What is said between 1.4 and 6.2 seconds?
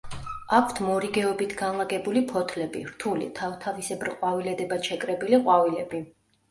განლაგებული ფოთლები, რთული, თავთავისებრ ყვავილედებად შეკრებილი ყვავილები.